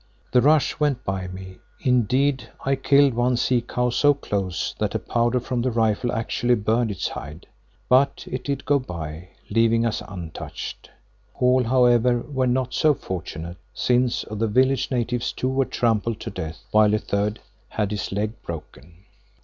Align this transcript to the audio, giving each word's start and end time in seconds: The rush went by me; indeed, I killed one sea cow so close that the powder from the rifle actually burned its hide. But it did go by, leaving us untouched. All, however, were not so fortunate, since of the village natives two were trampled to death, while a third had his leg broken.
The 0.31 0.41
rush 0.41 0.79
went 0.79 1.05
by 1.05 1.27
me; 1.27 1.59
indeed, 1.79 2.49
I 2.65 2.75
killed 2.75 3.13
one 3.13 3.37
sea 3.37 3.61
cow 3.61 3.91
so 3.91 4.15
close 4.15 4.73
that 4.79 4.89
the 4.93 4.97
powder 4.97 5.39
from 5.39 5.61
the 5.61 5.69
rifle 5.69 6.11
actually 6.11 6.55
burned 6.55 6.89
its 6.89 7.09
hide. 7.09 7.45
But 7.87 8.25
it 8.27 8.43
did 8.43 8.65
go 8.65 8.79
by, 8.79 9.27
leaving 9.51 9.85
us 9.85 10.01
untouched. 10.07 10.89
All, 11.35 11.65
however, 11.65 12.17
were 12.21 12.47
not 12.47 12.73
so 12.73 12.95
fortunate, 12.95 13.57
since 13.75 14.23
of 14.23 14.39
the 14.39 14.47
village 14.47 14.89
natives 14.89 15.31
two 15.31 15.49
were 15.49 15.65
trampled 15.65 16.19
to 16.21 16.31
death, 16.31 16.63
while 16.71 16.95
a 16.95 16.97
third 16.97 17.39
had 17.69 17.91
his 17.91 18.11
leg 18.11 18.31
broken. 18.41 19.03